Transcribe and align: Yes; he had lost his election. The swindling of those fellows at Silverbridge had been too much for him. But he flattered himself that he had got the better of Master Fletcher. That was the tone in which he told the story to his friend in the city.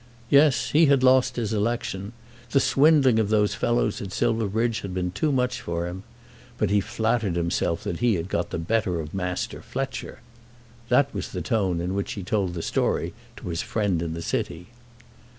Yes; 0.31 0.71
he 0.71 0.87
had 0.87 1.03
lost 1.03 1.35
his 1.35 1.53
election. 1.53 2.13
The 2.49 2.59
swindling 2.59 3.19
of 3.19 3.29
those 3.29 3.53
fellows 3.53 4.01
at 4.01 4.11
Silverbridge 4.11 4.81
had 4.81 4.95
been 4.95 5.11
too 5.11 5.31
much 5.31 5.61
for 5.61 5.85
him. 5.85 6.01
But 6.57 6.71
he 6.71 6.79
flattered 6.81 7.35
himself 7.35 7.83
that 7.83 7.99
he 7.99 8.15
had 8.15 8.27
got 8.27 8.49
the 8.49 8.57
better 8.57 8.99
of 8.99 9.13
Master 9.13 9.61
Fletcher. 9.61 10.21
That 10.89 11.13
was 11.13 11.29
the 11.33 11.43
tone 11.43 11.79
in 11.79 11.93
which 11.93 12.13
he 12.13 12.23
told 12.23 12.55
the 12.55 12.63
story 12.63 13.13
to 13.37 13.49
his 13.49 13.61
friend 13.61 14.01
in 14.01 14.15
the 14.15 14.23
city. 14.23 14.69